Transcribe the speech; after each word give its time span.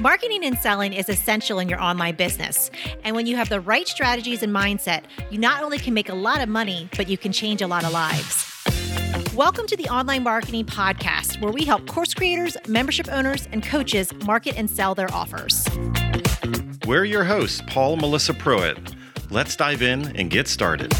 Marketing 0.00 0.44
and 0.44 0.56
selling 0.56 0.92
is 0.92 1.08
essential 1.08 1.58
in 1.58 1.68
your 1.68 1.82
online 1.82 2.14
business. 2.14 2.70
And 3.02 3.16
when 3.16 3.26
you 3.26 3.34
have 3.34 3.48
the 3.48 3.60
right 3.60 3.88
strategies 3.88 4.44
and 4.44 4.54
mindset, 4.54 5.02
you 5.28 5.38
not 5.38 5.64
only 5.64 5.76
can 5.76 5.92
make 5.92 6.08
a 6.08 6.14
lot 6.14 6.40
of 6.40 6.48
money, 6.48 6.88
but 6.96 7.08
you 7.08 7.18
can 7.18 7.32
change 7.32 7.62
a 7.62 7.66
lot 7.66 7.82
of 7.82 7.90
lives. 7.90 8.46
Welcome 9.34 9.66
to 9.66 9.76
the 9.76 9.88
Online 9.88 10.22
Marketing 10.22 10.64
Podcast, 10.64 11.40
where 11.40 11.50
we 11.50 11.64
help 11.64 11.88
course 11.88 12.14
creators, 12.14 12.56
membership 12.68 13.08
owners, 13.10 13.48
and 13.50 13.60
coaches 13.60 14.12
market 14.24 14.56
and 14.56 14.70
sell 14.70 14.94
their 14.94 15.12
offers. 15.12 15.66
We're 16.86 17.04
your 17.04 17.24
hosts, 17.24 17.60
Paul 17.66 17.94
and 17.94 18.00
Melissa 18.00 18.34
Pruitt. 18.34 18.78
Let's 19.30 19.56
dive 19.56 19.82
in 19.82 20.16
and 20.16 20.30
get 20.30 20.46
started. 20.46 20.92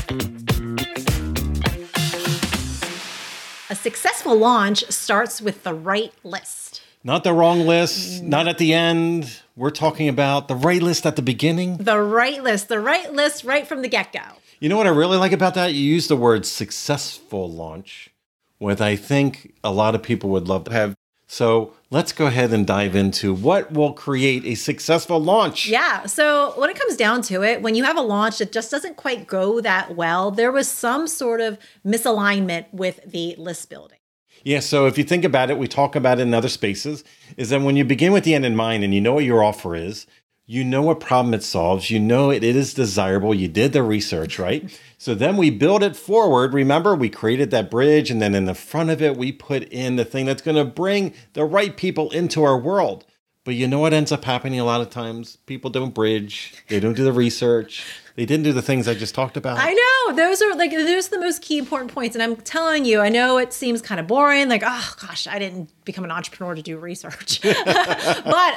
A 3.70 3.76
successful 3.76 4.36
launch 4.36 4.84
starts 4.90 5.40
with 5.40 5.62
the 5.62 5.72
right 5.72 6.12
list. 6.24 6.82
Not 7.04 7.24
the 7.24 7.32
wrong 7.32 7.60
list, 7.60 8.22
not 8.22 8.48
at 8.48 8.58
the 8.58 8.74
end. 8.74 9.40
We're 9.56 9.70
talking 9.70 10.08
about 10.08 10.48
the 10.48 10.56
right 10.56 10.82
list 10.82 11.06
at 11.06 11.16
the 11.16 11.22
beginning. 11.22 11.76
The 11.78 12.00
right 12.00 12.42
list, 12.42 12.68
the 12.68 12.80
right 12.80 13.12
list 13.12 13.44
right 13.44 13.66
from 13.66 13.82
the 13.82 13.88
get 13.88 14.12
go. 14.12 14.20
You 14.60 14.68
know 14.68 14.76
what 14.76 14.88
I 14.88 14.90
really 14.90 15.16
like 15.16 15.32
about 15.32 15.54
that? 15.54 15.74
You 15.74 15.80
use 15.80 16.08
the 16.08 16.16
word 16.16 16.44
successful 16.44 17.50
launch, 17.50 18.10
which 18.58 18.80
I 18.80 18.96
think 18.96 19.54
a 19.62 19.70
lot 19.70 19.94
of 19.94 20.02
people 20.02 20.30
would 20.30 20.48
love 20.48 20.64
to 20.64 20.72
have. 20.72 20.94
So 21.28 21.74
let's 21.90 22.12
go 22.12 22.26
ahead 22.26 22.52
and 22.52 22.66
dive 22.66 22.96
into 22.96 23.32
what 23.32 23.70
will 23.70 23.92
create 23.92 24.44
a 24.44 24.56
successful 24.56 25.20
launch. 25.20 25.68
Yeah. 25.68 26.06
So 26.06 26.54
when 26.56 26.70
it 26.70 26.78
comes 26.78 26.96
down 26.96 27.22
to 27.22 27.44
it, 27.44 27.62
when 27.62 27.74
you 27.74 27.84
have 27.84 27.96
a 27.96 28.02
launch 28.02 28.38
that 28.38 28.50
just 28.50 28.70
doesn't 28.70 28.96
quite 28.96 29.26
go 29.26 29.60
that 29.60 29.94
well, 29.94 30.30
there 30.30 30.50
was 30.50 30.68
some 30.68 31.06
sort 31.06 31.40
of 31.40 31.58
misalignment 31.86 32.64
with 32.72 33.00
the 33.06 33.36
list 33.36 33.70
building. 33.70 33.97
Yeah, 34.44 34.60
so 34.60 34.86
if 34.86 34.96
you 34.96 35.04
think 35.04 35.24
about 35.24 35.50
it, 35.50 35.58
we 35.58 35.68
talk 35.68 35.96
about 35.96 36.18
it 36.18 36.22
in 36.22 36.34
other 36.34 36.48
spaces, 36.48 37.04
is 37.36 37.50
that 37.50 37.60
when 37.60 37.76
you 37.76 37.84
begin 37.84 38.12
with 38.12 38.24
the 38.24 38.34
end 38.34 38.46
in 38.46 38.56
mind 38.56 38.84
and 38.84 38.94
you 38.94 39.00
know 39.00 39.14
what 39.14 39.24
your 39.24 39.42
offer 39.42 39.74
is, 39.74 40.06
you 40.46 40.64
know 40.64 40.80
what 40.80 41.00
problem 41.00 41.34
it 41.34 41.42
solves, 41.42 41.90
you 41.90 42.00
know 42.00 42.30
it, 42.30 42.42
it 42.42 42.56
is 42.56 42.72
desirable, 42.72 43.34
you 43.34 43.48
did 43.48 43.72
the 43.72 43.82
research, 43.82 44.38
right? 44.38 44.78
so 44.98 45.14
then 45.14 45.36
we 45.36 45.50
build 45.50 45.82
it 45.82 45.96
forward. 45.96 46.54
Remember, 46.54 46.94
we 46.94 47.10
created 47.10 47.50
that 47.50 47.70
bridge, 47.70 48.10
and 48.10 48.22
then 48.22 48.34
in 48.34 48.46
the 48.46 48.54
front 48.54 48.90
of 48.90 49.02
it, 49.02 49.16
we 49.16 49.32
put 49.32 49.64
in 49.64 49.96
the 49.96 50.04
thing 50.04 50.24
that's 50.26 50.42
going 50.42 50.56
to 50.56 50.64
bring 50.64 51.12
the 51.34 51.44
right 51.44 51.76
people 51.76 52.10
into 52.10 52.42
our 52.42 52.58
world. 52.58 53.04
But 53.48 53.54
you 53.54 53.66
know 53.66 53.78
what 53.78 53.94
ends 53.94 54.12
up 54.12 54.26
happening 54.26 54.60
a 54.60 54.64
lot 54.66 54.82
of 54.82 54.90
times? 54.90 55.36
People 55.46 55.70
don't 55.70 55.94
bridge, 55.94 56.52
they 56.68 56.80
don't 56.80 56.92
do 56.92 57.02
the 57.02 57.14
research, 57.14 57.82
they 58.14 58.26
didn't 58.26 58.44
do 58.44 58.52
the 58.52 58.60
things 58.60 58.86
I 58.86 58.92
just 58.92 59.14
talked 59.14 59.38
about. 59.38 59.56
I 59.58 59.72
know. 59.72 60.16
Those 60.16 60.42
are 60.42 60.54
like 60.54 60.70
those 60.70 61.06
are 61.06 61.10
the 61.12 61.20
most 61.20 61.40
key 61.40 61.56
important 61.56 61.94
points. 61.94 62.14
And 62.14 62.22
I'm 62.22 62.36
telling 62.36 62.84
you, 62.84 63.00
I 63.00 63.08
know 63.08 63.38
it 63.38 63.54
seems 63.54 63.80
kind 63.80 64.00
of 64.00 64.06
boring, 64.06 64.50
like, 64.50 64.64
oh 64.66 64.94
gosh, 65.00 65.26
I 65.26 65.38
didn't 65.38 65.70
become 65.86 66.04
an 66.04 66.10
entrepreneur 66.10 66.56
to 66.56 66.60
do 66.60 66.76
research. 66.76 67.40
but 67.42 67.56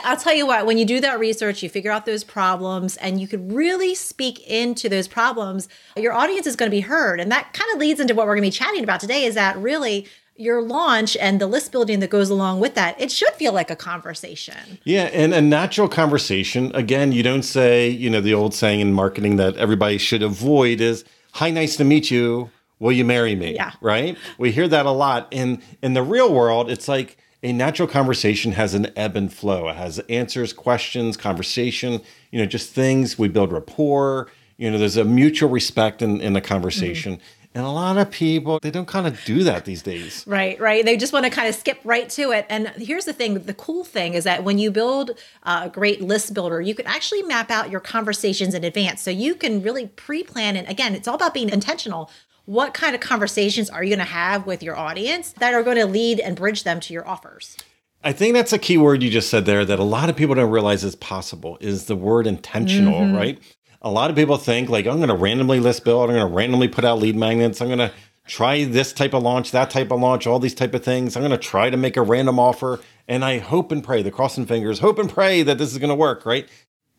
I'll 0.03 0.17
tell 0.17 0.33
you 0.33 0.45
what, 0.45 0.65
when 0.65 0.77
you 0.77 0.83
do 0.83 0.99
that 0.99 1.19
research, 1.19 1.63
you 1.63 1.69
figure 1.69 1.91
out 1.91 2.05
those 2.05 2.25
problems 2.25 2.97
and 2.97 3.21
you 3.21 3.29
could 3.29 3.53
really 3.53 3.95
speak 3.95 4.45
into 4.45 4.89
those 4.89 5.07
problems, 5.07 5.69
your 5.95 6.11
audience 6.11 6.47
is 6.47 6.57
going 6.57 6.69
to 6.69 6.75
be 6.75 6.81
heard. 6.81 7.21
And 7.21 7.31
that 7.31 7.53
kind 7.53 7.71
of 7.71 7.79
leads 7.79 8.01
into 8.01 8.13
what 8.13 8.25
we're 8.25 8.35
going 8.35 8.51
to 8.51 8.57
be 8.57 8.65
chatting 8.65 8.83
about 8.83 8.99
today 8.99 9.23
is 9.23 9.35
that 9.35 9.55
really 9.57 10.07
your 10.35 10.61
launch 10.61 11.15
and 11.17 11.39
the 11.39 11.47
list 11.47 11.71
building 11.71 11.99
that 11.99 12.09
goes 12.09 12.29
along 12.29 12.59
with 12.59 12.75
that, 12.75 12.99
it 12.99 13.11
should 13.11 13.33
feel 13.33 13.53
like 13.53 13.69
a 13.69 13.75
conversation. 13.75 14.79
Yeah, 14.83 15.03
and 15.13 15.33
a 15.33 15.41
natural 15.41 15.87
conversation. 15.87 16.71
Again, 16.73 17.11
you 17.11 17.23
don't 17.23 17.43
say, 17.43 17.89
you 17.89 18.09
know, 18.09 18.21
the 18.21 18.33
old 18.33 18.53
saying 18.53 18.79
in 18.79 18.93
marketing 18.93 19.35
that 19.37 19.55
everybody 19.57 19.97
should 19.97 20.23
avoid 20.23 20.81
is, 20.81 21.03
"Hi, 21.33 21.51
nice 21.51 21.75
to 21.77 21.83
meet 21.83 22.09
you. 22.09 22.49
Will 22.79 22.91
you 22.91 23.05
marry 23.05 23.35
me?" 23.35 23.53
Yeah. 23.53 23.73
Right? 23.81 24.17
We 24.37 24.51
hear 24.51 24.67
that 24.67 24.85
a 24.85 24.91
lot. 24.91 25.27
In 25.31 25.61
in 25.81 25.93
the 25.93 26.03
real 26.03 26.33
world, 26.33 26.71
it's 26.71 26.87
like 26.87 27.17
a 27.43 27.51
natural 27.51 27.87
conversation 27.87 28.53
has 28.53 28.73
an 28.73 28.91
ebb 28.95 29.15
and 29.15 29.31
flow. 29.31 29.67
It 29.67 29.75
has 29.75 29.99
answers, 30.09 30.53
questions, 30.53 31.17
conversation, 31.17 32.01
you 32.31 32.39
know, 32.39 32.45
just 32.45 32.71
things. 32.71 33.17
We 33.17 33.27
build 33.27 33.51
rapport. 33.51 34.29
You 34.57 34.69
know, 34.69 34.77
there's 34.77 34.97
a 34.97 35.03
mutual 35.03 35.49
respect 35.49 36.03
in, 36.03 36.21
in 36.21 36.33
the 36.33 36.41
conversation. 36.41 37.15
Mm-hmm 37.15 37.40
and 37.53 37.65
a 37.65 37.69
lot 37.69 37.97
of 37.97 38.09
people, 38.09 38.59
they 38.61 38.71
don't 38.71 38.87
kind 38.87 39.05
of 39.05 39.21
do 39.25 39.43
that 39.43 39.65
these 39.65 39.81
days. 39.81 40.23
Right, 40.25 40.57
right. 40.59 40.85
They 40.85 40.95
just 40.95 41.11
want 41.11 41.25
to 41.25 41.31
kind 41.31 41.49
of 41.49 41.55
skip 41.55 41.79
right 41.83 42.09
to 42.11 42.31
it. 42.31 42.45
And 42.47 42.67
here's 42.77 43.03
the 43.03 43.11
thing 43.11 43.33
the 43.33 43.53
cool 43.53 43.83
thing 43.83 44.13
is 44.13 44.23
that 44.23 44.45
when 44.45 44.57
you 44.57 44.71
build 44.71 45.11
a 45.43 45.69
great 45.69 46.01
list 46.01 46.33
builder, 46.33 46.61
you 46.61 46.73
can 46.73 46.87
actually 46.87 47.23
map 47.23 47.51
out 47.51 47.69
your 47.69 47.81
conversations 47.81 48.53
in 48.53 48.63
advance. 48.63 49.01
So 49.01 49.11
you 49.11 49.35
can 49.35 49.61
really 49.61 49.87
pre 49.87 50.23
plan. 50.23 50.55
And 50.55 50.67
again, 50.69 50.95
it's 50.95 51.09
all 51.09 51.15
about 51.15 51.33
being 51.33 51.49
intentional. 51.49 52.09
What 52.45 52.73
kind 52.73 52.95
of 52.95 53.01
conversations 53.01 53.69
are 53.69 53.83
you 53.83 53.89
going 53.89 54.05
to 54.05 54.13
have 54.13 54.45
with 54.45 54.63
your 54.63 54.77
audience 54.77 55.33
that 55.33 55.53
are 55.53 55.61
going 55.61 55.77
to 55.77 55.85
lead 55.85 56.21
and 56.21 56.37
bridge 56.37 56.63
them 56.63 56.79
to 56.79 56.93
your 56.93 57.07
offers? 57.07 57.57
I 58.03 58.13
think 58.13 58.33
that's 58.33 58.53
a 58.53 58.57
key 58.57 58.77
word 58.77 59.03
you 59.03 59.11
just 59.11 59.29
said 59.29 59.45
there 59.45 59.63
that 59.63 59.77
a 59.77 59.83
lot 59.83 60.09
of 60.09 60.15
people 60.15 60.33
don't 60.33 60.49
realize 60.49 60.83
is 60.83 60.95
possible 60.95 61.57
is 61.61 61.85
the 61.85 61.95
word 61.95 62.25
intentional, 62.25 63.01
mm-hmm. 63.01 63.15
right? 63.15 63.39
A 63.81 63.89
lot 63.89 64.09
of 64.09 64.15
people 64.15 64.37
think 64.37 64.69
like 64.69 64.85
I'm 64.85 64.97
going 64.97 65.09
to 65.09 65.15
randomly 65.15 65.59
list 65.59 65.83
build, 65.83 66.09
I'm 66.09 66.15
going 66.15 66.27
to 66.27 66.33
randomly 66.33 66.67
put 66.67 66.85
out 66.85 66.99
lead 66.99 67.15
magnets, 67.15 67.61
I'm 67.61 67.67
going 67.67 67.79
to 67.79 67.91
try 68.27 68.63
this 68.63 68.93
type 68.93 69.13
of 69.13 69.23
launch, 69.23 69.51
that 69.51 69.69
type 69.69 69.91
of 69.91 69.99
launch, 69.99 70.27
all 70.27 70.39
these 70.39 70.53
type 70.53 70.73
of 70.73 70.83
things. 70.83 71.15
I'm 71.15 71.21
going 71.21 71.31
to 71.31 71.37
try 71.37 71.69
to 71.69 71.77
make 71.77 71.97
a 71.97 72.01
random 72.01 72.39
offer 72.39 72.79
and 73.07 73.25
I 73.25 73.39
hope 73.39 73.71
and 73.71 73.83
pray, 73.83 74.01
the 74.03 74.11
crossing 74.11 74.45
fingers, 74.45 74.79
hope 74.79 74.99
and 74.99 75.09
pray 75.09 75.43
that 75.43 75.57
this 75.57 75.71
is 75.71 75.79
going 75.79 75.89
to 75.89 75.95
work, 75.95 76.25
right? 76.25 76.47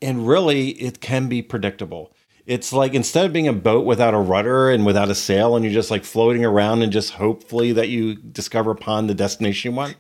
And 0.00 0.26
really 0.26 0.70
it 0.70 1.00
can 1.00 1.28
be 1.28 1.42
predictable. 1.42 2.12
It's 2.44 2.72
like 2.72 2.92
instead 2.92 3.24
of 3.24 3.32
being 3.32 3.46
a 3.46 3.52
boat 3.52 3.86
without 3.86 4.14
a 4.14 4.18
rudder 4.18 4.68
and 4.68 4.84
without 4.84 5.08
a 5.08 5.14
sail 5.14 5.54
and 5.54 5.64
you're 5.64 5.72
just 5.72 5.92
like 5.92 6.04
floating 6.04 6.44
around 6.44 6.82
and 6.82 6.92
just 6.92 7.12
hopefully 7.12 7.72
that 7.72 7.88
you 7.88 8.16
discover 8.16 8.72
upon 8.72 9.06
the 9.06 9.14
destination 9.14 9.70
you 9.70 9.76
want. 9.76 9.96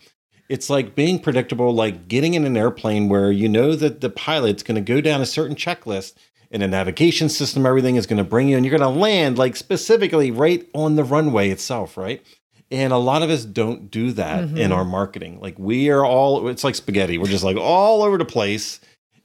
It's 0.48 0.68
like 0.68 0.96
being 0.96 1.20
predictable, 1.20 1.72
like 1.72 2.08
getting 2.08 2.34
in 2.34 2.44
an 2.44 2.56
airplane 2.56 3.08
where 3.08 3.30
you 3.30 3.48
know 3.48 3.76
that 3.76 4.00
the 4.00 4.10
pilot's 4.10 4.64
going 4.64 4.74
to 4.74 4.80
go 4.80 5.00
down 5.00 5.20
a 5.20 5.26
certain 5.26 5.56
checklist 5.56 6.14
in 6.52 6.62
a 6.62 6.68
navigation 6.68 7.28
system, 7.28 7.66
everything 7.66 7.96
is 7.96 8.06
going 8.06 8.18
to 8.18 8.24
bring 8.24 8.48
you, 8.48 8.56
and 8.56 8.64
you're 8.64 8.76
going 8.76 8.92
to 8.94 9.00
land 9.00 9.38
like 9.38 9.56
specifically 9.56 10.30
right 10.30 10.68
on 10.74 10.96
the 10.96 11.02
runway 11.02 11.48
itself, 11.48 11.96
right? 11.96 12.22
And 12.70 12.92
a 12.92 12.98
lot 12.98 13.22
of 13.22 13.30
us 13.30 13.44
don't 13.44 13.90
do 13.90 14.12
that 14.12 14.44
mm-hmm. 14.44 14.58
in 14.58 14.72
our 14.72 14.84
marketing. 14.84 15.40
Like 15.40 15.58
we 15.58 15.90
are 15.90 16.04
all, 16.04 16.48
it's 16.48 16.64
like 16.64 16.74
spaghetti. 16.74 17.18
We're 17.18 17.26
just 17.26 17.44
like 17.44 17.56
all 17.56 18.02
over 18.02 18.16
the 18.16 18.24
place. 18.24 18.80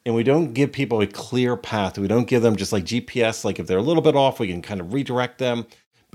And 0.06 0.16
we 0.16 0.24
don't 0.24 0.54
give 0.54 0.72
people 0.72 1.02
a 1.02 1.08
clear 1.08 1.58
path. 1.58 1.98
We 1.98 2.08
don't 2.08 2.28
give 2.28 2.42
them 2.42 2.56
just 2.56 2.72
like 2.72 2.86
GPS. 2.86 3.44
Like 3.44 3.60
if 3.60 3.68
they're 3.68 3.78
a 3.78 3.84
little 3.84 4.02
bit 4.02 4.16
off, 4.16 4.40
we 4.40 4.48
can 4.48 4.62
kind 4.62 4.80
of 4.80 4.94
redirect 4.94 5.38
them. 5.38 5.66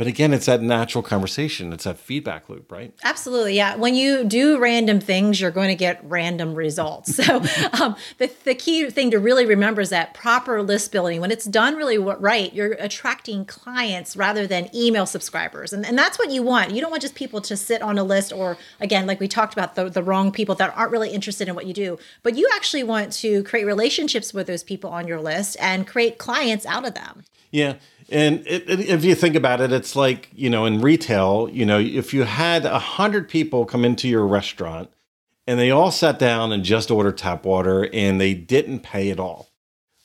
But 0.02 0.08
again, 0.08 0.34
it's 0.34 0.46
that 0.46 0.60
natural 0.60 1.00
conversation. 1.00 1.72
It's 1.72 1.84
that 1.84 1.96
feedback 1.96 2.48
loop, 2.48 2.72
right? 2.72 2.92
Absolutely. 3.04 3.54
Yeah. 3.54 3.76
When 3.76 3.94
you 3.94 4.24
do 4.24 4.58
random 4.58 4.98
things, 4.98 5.40
you're 5.40 5.52
going 5.52 5.68
to 5.68 5.76
get 5.76 6.00
random 6.02 6.56
results. 6.56 7.14
So, 7.14 7.36
um, 7.80 7.94
the, 8.18 8.28
the 8.42 8.56
key 8.56 8.90
thing 8.90 9.12
to 9.12 9.20
really 9.20 9.46
remember 9.46 9.80
is 9.80 9.90
that 9.90 10.12
proper 10.12 10.60
list 10.60 10.90
building, 10.90 11.20
when 11.20 11.30
it's 11.30 11.44
done 11.44 11.76
really 11.76 11.98
right, 11.98 12.52
you're 12.52 12.72
attracting 12.80 13.44
clients 13.44 14.16
rather 14.16 14.44
than 14.44 14.74
email 14.74 15.06
subscribers. 15.06 15.72
And, 15.72 15.86
and 15.86 15.96
that's 15.96 16.18
what 16.18 16.32
you 16.32 16.42
want. 16.42 16.72
You 16.72 16.80
don't 16.80 16.90
want 16.90 17.02
just 17.02 17.14
people 17.14 17.40
to 17.40 17.56
sit 17.56 17.80
on 17.80 17.96
a 17.96 18.02
list 18.02 18.32
or, 18.32 18.58
again, 18.80 19.06
like 19.06 19.20
we 19.20 19.28
talked 19.28 19.52
about, 19.52 19.76
the, 19.76 19.88
the 19.88 20.02
wrong 20.02 20.32
people 20.32 20.56
that 20.56 20.76
aren't 20.76 20.90
really 20.90 21.10
interested 21.10 21.46
in 21.46 21.54
what 21.54 21.66
you 21.66 21.74
do. 21.74 21.96
But 22.24 22.34
you 22.34 22.50
actually 22.54 22.82
want 22.82 23.12
to 23.12 23.44
create 23.44 23.66
relationships 23.66 24.34
with 24.34 24.48
those 24.48 24.64
people 24.64 24.90
on 24.90 25.06
your 25.06 25.20
list 25.20 25.56
and 25.60 25.86
create 25.86 26.18
clients 26.18 26.66
out 26.66 26.84
of 26.84 26.94
them. 26.94 27.22
Yeah. 27.52 27.74
And 28.12 28.46
it, 28.46 28.68
it, 28.68 28.80
if 28.80 29.04
you 29.04 29.14
think 29.14 29.34
about 29.34 29.60
it, 29.60 29.72
it's 29.72 29.96
like, 29.96 30.28
you 30.34 30.50
know, 30.50 30.66
in 30.66 30.80
retail, 30.80 31.48
you 31.50 31.64
know, 31.64 31.78
if 31.78 32.12
you 32.12 32.24
had 32.24 32.66
a 32.66 32.78
hundred 32.78 33.28
people 33.28 33.64
come 33.64 33.84
into 33.84 34.08
your 34.08 34.26
restaurant 34.26 34.90
and 35.46 35.58
they 35.58 35.70
all 35.70 35.90
sat 35.90 36.18
down 36.18 36.52
and 36.52 36.62
just 36.62 36.90
ordered 36.90 37.18
tap 37.18 37.44
water 37.44 37.88
and 37.92 38.20
they 38.20 38.34
didn't 38.34 38.80
pay 38.80 39.10
at 39.10 39.18
all. 39.18 39.48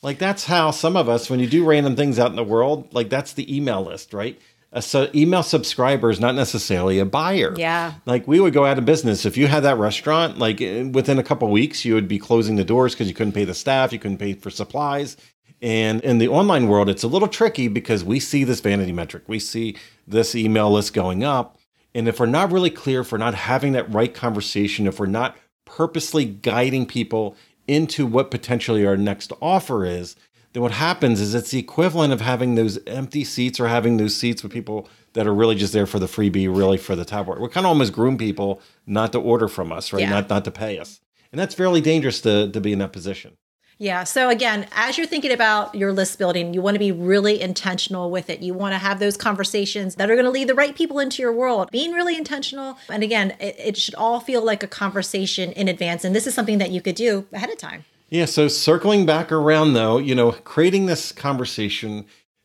Like 0.02 0.18
that's 0.18 0.44
how 0.44 0.70
some 0.70 0.96
of 0.96 1.08
us, 1.08 1.28
when 1.28 1.40
you 1.40 1.46
do 1.46 1.64
random 1.64 1.96
things 1.96 2.18
out 2.18 2.30
in 2.30 2.36
the 2.36 2.44
world, 2.44 2.92
like 2.94 3.10
that's 3.10 3.32
the 3.32 3.54
email 3.54 3.82
list, 3.82 4.14
right? 4.14 4.40
A 4.70 4.82
so 4.82 5.08
email 5.14 5.42
subscriber 5.42 6.10
is 6.10 6.20
not 6.20 6.34
necessarily 6.34 6.98
a 6.98 7.06
buyer. 7.06 7.54
Yeah. 7.56 7.94
Like 8.06 8.28
we 8.28 8.38
would 8.38 8.52
go 8.52 8.66
out 8.66 8.78
of 8.78 8.84
business 8.84 9.24
if 9.24 9.36
you 9.36 9.46
had 9.46 9.64
that 9.64 9.78
restaurant. 9.78 10.38
Like 10.38 10.60
eh, 10.60 10.84
within 10.84 11.18
a 11.18 11.22
couple 11.22 11.48
weeks, 11.50 11.84
you 11.84 11.94
would 11.94 12.06
be 12.06 12.18
closing 12.18 12.56
the 12.56 12.64
doors 12.64 12.94
because 12.94 13.08
you 13.08 13.14
couldn't 13.14 13.32
pay 13.32 13.44
the 13.44 13.54
staff, 13.54 13.92
you 13.92 13.98
couldn't 13.98 14.18
pay 14.18 14.34
for 14.34 14.50
supplies, 14.50 15.16
and 15.60 16.00
in 16.02 16.18
the 16.18 16.28
online 16.28 16.68
world, 16.68 16.88
it's 16.88 17.02
a 17.02 17.08
little 17.08 17.28
tricky 17.28 17.68
because 17.68 18.04
we 18.04 18.20
see 18.20 18.44
this 18.44 18.60
vanity 18.60 18.92
metric. 18.92 19.24
We 19.26 19.38
see 19.38 19.76
this 20.06 20.34
email 20.34 20.70
list 20.70 20.94
going 20.94 21.24
up. 21.24 21.58
And 21.94 22.06
if 22.06 22.20
we're 22.20 22.26
not 22.26 22.52
really 22.52 22.70
clear, 22.70 23.00
if 23.00 23.10
we're 23.10 23.18
not 23.18 23.34
having 23.34 23.72
that 23.72 23.92
right 23.92 24.12
conversation, 24.12 24.86
if 24.86 25.00
we're 25.00 25.06
not 25.06 25.36
purposely 25.64 26.24
guiding 26.24 26.86
people 26.86 27.36
into 27.66 28.06
what 28.06 28.30
potentially 28.30 28.86
our 28.86 28.96
next 28.96 29.32
offer 29.40 29.84
is, 29.84 30.14
then 30.52 30.62
what 30.62 30.72
happens 30.72 31.20
is 31.20 31.34
it's 31.34 31.50
the 31.50 31.58
equivalent 31.58 32.12
of 32.12 32.20
having 32.20 32.54
those 32.54 32.78
empty 32.86 33.24
seats 33.24 33.58
or 33.58 33.68
having 33.68 33.96
those 33.96 34.16
seats 34.16 34.42
with 34.42 34.52
people 34.52 34.88
that 35.12 35.26
are 35.26 35.34
really 35.34 35.54
just 35.54 35.72
there 35.72 35.86
for 35.86 35.98
the 35.98 36.06
freebie, 36.06 36.54
really 36.54 36.78
for 36.78 36.94
the 36.94 37.04
tablet. 37.04 37.40
We're 37.40 37.48
kind 37.48 37.66
of 37.66 37.70
almost 37.70 37.92
groom 37.92 38.16
people 38.16 38.60
not 38.86 39.12
to 39.12 39.20
order 39.20 39.48
from 39.48 39.72
us, 39.72 39.92
right? 39.92 40.02
Yeah. 40.02 40.10
Not 40.10 40.30
not 40.30 40.44
to 40.44 40.50
pay 40.50 40.78
us. 40.78 41.00
And 41.32 41.38
that's 41.38 41.54
fairly 41.54 41.80
dangerous 41.80 42.20
to, 42.22 42.50
to 42.50 42.60
be 42.60 42.72
in 42.72 42.78
that 42.78 42.92
position. 42.92 43.36
Yeah. 43.78 44.02
So 44.02 44.28
again, 44.28 44.66
as 44.72 44.98
you're 44.98 45.06
thinking 45.06 45.30
about 45.30 45.72
your 45.72 45.92
list 45.92 46.18
building, 46.18 46.52
you 46.52 46.60
want 46.60 46.74
to 46.74 46.80
be 46.80 46.90
really 46.90 47.40
intentional 47.40 48.10
with 48.10 48.28
it. 48.28 48.40
You 48.40 48.52
want 48.52 48.74
to 48.74 48.78
have 48.78 48.98
those 48.98 49.16
conversations 49.16 49.94
that 49.94 50.10
are 50.10 50.14
going 50.14 50.24
to 50.24 50.32
lead 50.32 50.48
the 50.48 50.54
right 50.54 50.74
people 50.74 50.98
into 50.98 51.22
your 51.22 51.32
world. 51.32 51.70
Being 51.70 51.92
really 51.92 52.16
intentional. 52.16 52.76
And 52.88 53.04
again, 53.04 53.36
it, 53.38 53.54
it 53.56 53.76
should 53.76 53.94
all 53.94 54.18
feel 54.18 54.44
like 54.44 54.64
a 54.64 54.66
conversation 54.66 55.52
in 55.52 55.68
advance. 55.68 56.04
And 56.04 56.14
this 56.14 56.26
is 56.26 56.34
something 56.34 56.58
that 56.58 56.72
you 56.72 56.82
could 56.82 56.96
do 56.96 57.26
ahead 57.32 57.50
of 57.50 57.58
time. 57.58 57.84
Yeah. 58.10 58.24
So 58.24 58.48
circling 58.48 59.06
back 59.06 59.30
around 59.30 59.74
though, 59.74 59.98
you 59.98 60.14
know, 60.14 60.32
creating 60.32 60.86
this 60.86 61.12
conversation, 61.12 62.04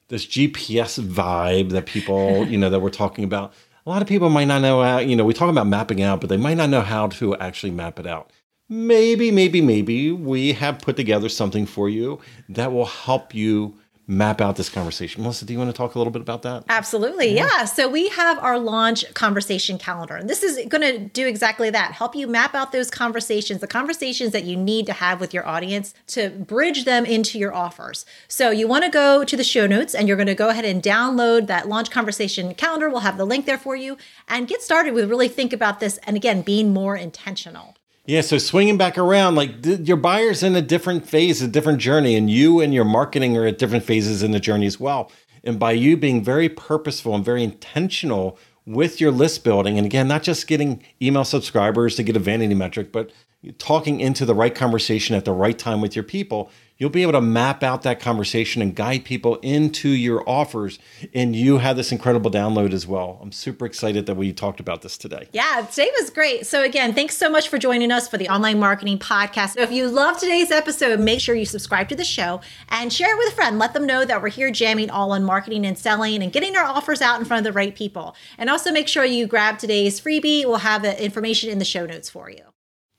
this 0.09 0.27
GPS 0.27 1.03
vibe 1.03 1.71
that 1.71 1.87
people, 1.87 2.47
you 2.47 2.59
know, 2.59 2.69
that 2.69 2.79
we're 2.79 2.91
talking 2.91 3.23
about. 3.23 3.53
A 3.85 3.89
lot 3.89 4.01
of 4.01 4.07
people 4.07 4.29
might 4.29 4.45
not 4.45 4.61
know 4.61 4.83
how, 4.83 4.99
you 4.99 5.15
know, 5.15 5.25
we 5.25 5.33
talk 5.33 5.49
about 5.49 5.67
mapping 5.67 6.01
out, 6.01 6.21
but 6.21 6.29
they 6.29 6.37
might 6.37 6.57
not 6.57 6.69
know 6.69 6.81
how 6.81 7.07
to 7.07 7.35
actually 7.37 7.71
map 7.71 7.99
it 7.99 8.05
out 8.05 8.29
maybe, 8.73 9.29
maybe, 9.29 9.61
maybe 9.61 10.11
we 10.11 10.53
have 10.53 10.79
put 10.79 10.95
together 10.95 11.29
something 11.29 11.65
for 11.65 11.89
you 11.89 12.19
that 12.49 12.71
will 12.71 12.85
help 12.85 13.35
you 13.35 13.75
map 14.05 14.41
out 14.41 14.57
this 14.57 14.67
conversation. 14.67 15.21
Melissa, 15.21 15.45
do 15.45 15.53
you 15.53 15.59
want 15.59 15.69
to 15.69 15.77
talk 15.77 15.95
a 15.95 15.97
little 15.97 16.11
bit 16.11 16.21
about 16.21 16.41
that? 16.41 16.65
Absolutely. 16.67 17.33
Yeah. 17.33 17.47
yeah. 17.47 17.65
So 17.65 17.87
we 17.87 18.09
have 18.09 18.37
our 18.39 18.59
launch 18.59 19.05
conversation 19.13 19.77
calendar. 19.77 20.15
And 20.15 20.29
this 20.29 20.43
is 20.43 20.57
going 20.67 20.81
to 20.81 20.99
do 20.99 21.25
exactly 21.25 21.69
that. 21.69 21.93
Help 21.93 22.13
you 22.13 22.27
map 22.27 22.53
out 22.53 22.73
those 22.73 22.91
conversations, 22.91 23.61
the 23.61 23.67
conversations 23.67 24.33
that 24.33 24.43
you 24.43 24.57
need 24.57 24.87
to 24.87 24.93
have 24.93 25.21
with 25.21 25.33
your 25.33 25.47
audience 25.47 25.93
to 26.07 26.29
bridge 26.31 26.83
them 26.83 27.05
into 27.05 27.39
your 27.39 27.53
offers. 27.53 28.05
So 28.27 28.49
you 28.49 28.67
want 28.67 28.83
to 28.83 28.89
go 28.89 29.23
to 29.23 29.37
the 29.37 29.43
show 29.43 29.67
notes 29.67 29.95
and 29.95 30.07
you're 30.07 30.17
going 30.17 30.27
to 30.27 30.35
go 30.35 30.49
ahead 30.49 30.65
and 30.65 30.83
download 30.83 31.47
that 31.47 31.69
launch 31.69 31.89
conversation 31.89 32.53
calendar. 32.55 32.89
We'll 32.89 33.01
have 33.01 33.17
the 33.17 33.25
link 33.25 33.45
there 33.45 33.57
for 33.57 33.75
you 33.75 33.97
and 34.27 34.49
get 34.49 34.61
started 34.61 34.93
with 34.93 35.09
really 35.09 35.29
think 35.29 35.53
about 35.53 35.79
this 35.79 35.97
and 35.99 36.17
again 36.17 36.41
being 36.41 36.73
more 36.73 36.97
intentional. 36.97 37.77
Yeah, 38.05 38.19
so 38.19 38.37
swinging 38.37 38.77
back 38.77 38.97
around, 38.97 39.35
like 39.35 39.61
th- 39.63 39.87
your 39.87 39.95
buyer's 39.95 40.43
in 40.43 40.57
a 40.57 40.61
different 40.61 41.07
phase, 41.07 41.41
a 41.41 41.47
different 41.47 41.79
journey, 41.79 42.15
and 42.15 42.29
you 42.29 42.59
and 42.59 42.73
your 42.73 42.83
marketing 42.83 43.37
are 43.37 43.45
at 43.45 43.57
different 43.57 43.85
phases 43.85 44.21
in 44.21 44.31
the 44.31 44.41
journey 44.41 44.65
as 44.65 44.77
well. 44.77 45.09
And 45.45 45.57
by 45.57 45.71
you 45.71 45.95
being 45.95 46.21
very 46.21 46.49
purposeful 46.49 47.15
and 47.15 47.23
very 47.23 47.43
intentional 47.43 48.37
with 48.65 48.99
your 48.99 49.11
list 49.11 49.45
building, 49.45 49.77
and 49.77 49.85
again, 49.85 50.09
not 50.09 50.23
just 50.23 50.47
getting 50.47 50.83
email 51.01 51.23
subscribers 51.23 51.95
to 51.95 52.03
get 52.03 52.17
a 52.17 52.19
vanity 52.19 52.53
metric, 52.53 52.91
but 52.91 53.09
talking 53.57 54.01
into 54.01 54.25
the 54.25 54.35
right 54.35 54.53
conversation 54.53 55.15
at 55.15 55.23
the 55.23 55.31
right 55.31 55.57
time 55.57 55.79
with 55.79 55.95
your 55.95 56.03
people, 56.03 56.51
you'll 56.83 56.89
be 56.89 57.01
able 57.01 57.13
to 57.13 57.21
map 57.21 57.63
out 57.63 57.83
that 57.83 58.01
conversation 58.01 58.61
and 58.61 58.75
guide 58.75 59.05
people 59.05 59.37
into 59.37 59.87
your 59.87 60.21
offers. 60.29 60.79
And 61.13 61.33
you 61.33 61.59
have 61.59 61.77
this 61.77 61.93
incredible 61.93 62.29
download 62.29 62.73
as 62.73 62.85
well. 62.85 63.19
I'm 63.21 63.31
super 63.31 63.65
excited 63.65 64.05
that 64.05 64.15
we 64.15 64.33
talked 64.33 64.59
about 64.59 64.81
this 64.81 64.97
today. 64.97 65.29
Yeah, 65.31 65.65
today 65.71 65.89
was 66.01 66.09
great. 66.09 66.45
So, 66.45 66.61
again, 66.61 66.93
thanks 66.93 67.15
so 67.15 67.29
much 67.29 67.47
for 67.47 67.57
joining 67.57 67.89
us 67.89 68.09
for 68.09 68.17
the 68.17 68.27
Online 68.27 68.59
Marketing 68.59 68.99
Podcast. 68.99 69.55
If 69.55 69.71
you 69.71 69.87
love 69.87 70.19
today's 70.19 70.51
episode, 70.51 70.99
make 70.99 71.21
sure 71.21 71.35
you 71.35 71.45
subscribe 71.45 71.87
to 71.87 71.95
the 71.95 72.03
show 72.03 72.41
and 72.67 72.91
share 72.91 73.15
it 73.15 73.17
with 73.17 73.31
a 73.31 73.35
friend. 73.35 73.57
Let 73.57 73.73
them 73.73 73.87
know 73.87 74.03
that 74.03 74.21
we're 74.21 74.27
here 74.27 74.51
jamming 74.51 74.89
all 74.89 75.13
on 75.13 75.23
marketing 75.23 75.65
and 75.65 75.77
selling 75.77 76.21
and 76.21 76.33
getting 76.33 76.57
our 76.57 76.65
offers 76.65 77.01
out 77.01 77.17
in 77.17 77.23
front 77.23 77.47
of 77.47 77.53
the 77.53 77.57
right 77.57 77.73
people. 77.73 78.13
And 78.37 78.49
also 78.49 78.73
make 78.73 78.89
sure 78.89 79.05
you 79.05 79.25
grab 79.25 79.57
today's 79.57 80.01
freebie. 80.01 80.43
We'll 80.43 80.57
have 80.57 80.81
the 80.81 81.01
information 81.01 81.49
in 81.49 81.59
the 81.59 81.65
show 81.65 81.85
notes 81.85 82.09
for 82.09 82.29
you. 82.29 82.43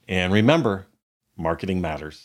And 0.08 0.32
remember, 0.32 0.86
marketing 1.36 1.82
matters. 1.82 2.24